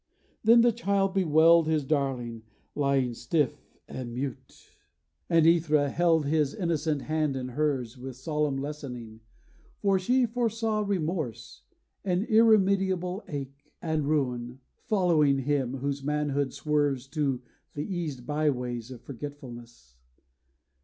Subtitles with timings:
[0.43, 2.41] Then the child Bewailed his darling,
[2.73, 4.71] lying stiff and mute;
[5.29, 9.19] And Æthra held his innocent hand in hers With solemn lessoning;
[9.77, 11.61] for she foresaw Remorse,
[12.03, 17.43] and irremediable ache, And ruin, following him whose manhood swerves To
[17.75, 19.97] the eased byways of forgetfulness.